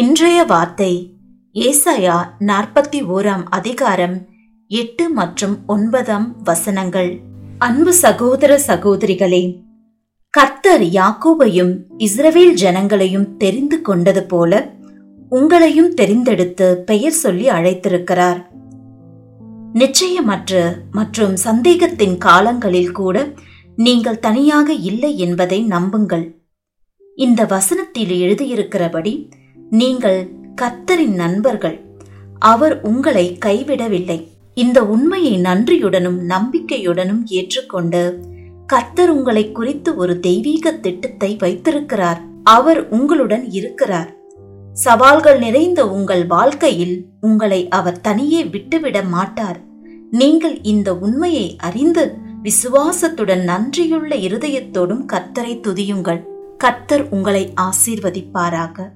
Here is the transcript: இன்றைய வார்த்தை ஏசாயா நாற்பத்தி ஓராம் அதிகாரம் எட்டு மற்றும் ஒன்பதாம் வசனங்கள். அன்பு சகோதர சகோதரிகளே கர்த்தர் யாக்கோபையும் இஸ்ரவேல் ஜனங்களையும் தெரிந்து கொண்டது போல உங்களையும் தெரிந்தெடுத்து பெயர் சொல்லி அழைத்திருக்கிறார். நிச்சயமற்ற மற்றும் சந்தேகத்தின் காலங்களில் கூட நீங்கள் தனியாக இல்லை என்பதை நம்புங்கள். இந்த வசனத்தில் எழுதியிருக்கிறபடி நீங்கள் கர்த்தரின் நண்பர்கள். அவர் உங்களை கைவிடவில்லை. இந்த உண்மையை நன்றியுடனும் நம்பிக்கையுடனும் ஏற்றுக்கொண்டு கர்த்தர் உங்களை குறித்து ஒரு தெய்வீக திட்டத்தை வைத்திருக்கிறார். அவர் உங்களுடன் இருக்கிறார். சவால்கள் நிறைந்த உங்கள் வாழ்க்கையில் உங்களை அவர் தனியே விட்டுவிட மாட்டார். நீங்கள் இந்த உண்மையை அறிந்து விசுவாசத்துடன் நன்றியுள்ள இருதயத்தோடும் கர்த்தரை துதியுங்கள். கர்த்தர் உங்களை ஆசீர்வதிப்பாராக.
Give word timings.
இன்றைய 0.00 0.44
வார்த்தை 0.44 1.16
ஏசாயா 1.54 2.16
நாற்பத்தி 2.40 2.98
ஓராம் 3.08 3.42
அதிகாரம் 3.50 4.28
எட்டு 4.66 5.10
மற்றும் 5.10 5.58
ஒன்பதாம் 5.66 6.42
வசனங்கள். 6.42 7.20
அன்பு 7.58 7.92
சகோதர 7.92 8.60
சகோதரிகளே 8.66 9.60
கர்த்தர் 10.30 10.80
யாக்கோபையும் 10.80 11.72
இஸ்ரவேல் 11.98 12.54
ஜனங்களையும் 12.54 13.36
தெரிந்து 13.36 13.80
கொண்டது 13.80 14.22
போல 14.22 14.72
உங்களையும் 15.30 15.94
தெரிந்தெடுத்து 15.94 16.74
பெயர் 16.74 17.12
சொல்லி 17.12 17.48
அழைத்திருக்கிறார். 17.48 18.46
நிச்சயமற்ற 19.72 20.76
மற்றும் 20.90 21.36
சந்தேகத்தின் 21.36 22.18
காலங்களில் 22.18 22.92
கூட 22.92 23.32
நீங்கள் 23.76 24.18
தனியாக 24.18 24.72
இல்லை 24.72 25.18
என்பதை 25.18 25.62
நம்புங்கள். 25.62 26.34
இந்த 27.14 27.44
வசனத்தில் 27.44 28.10
எழுதியிருக்கிறபடி 28.10 29.30
நீங்கள் 29.70 30.28
கர்த்தரின் 30.62 31.14
நண்பர்கள். 31.14 31.84
அவர் 32.38 32.80
உங்களை 32.80 33.38
கைவிடவில்லை. 33.46 34.28
இந்த 34.54 34.84
உண்மையை 34.84 35.38
நன்றியுடனும் 35.38 36.20
நம்பிக்கையுடனும் 36.28 37.22
ஏற்றுக்கொண்டு 37.24 38.20
கர்த்தர் 38.66 39.10
உங்களை 39.10 39.52
குறித்து 39.52 39.96
ஒரு 39.96 40.20
தெய்வீக 40.20 40.72
திட்டத்தை 40.72 41.36
வைத்திருக்கிறார். 41.38 42.20
அவர் 42.42 42.88
உங்களுடன் 42.88 43.50
இருக்கிறார். 43.50 44.16
சவால்கள் 44.72 45.38
நிறைந்த 45.38 45.88
உங்கள் 45.88 46.26
வாழ்க்கையில் 46.26 47.06
உங்களை 47.20 47.68
அவர் 47.68 48.00
தனியே 48.00 48.44
விட்டுவிட 48.44 49.02
மாட்டார். 49.02 49.60
நீங்கள் 50.10 50.60
இந்த 50.62 50.94
உண்மையை 50.94 51.56
அறிந்து 51.58 52.14
விசுவாசத்துடன் 52.42 53.40
நன்றியுள்ள 53.40 54.16
இருதயத்தோடும் 54.16 55.04
கர்த்தரை 55.12 55.60
துதியுங்கள். 55.60 56.22
கர்த்தர் 56.56 57.08
உங்களை 57.10 57.52
ஆசீர்வதிப்பாராக. 57.60 58.88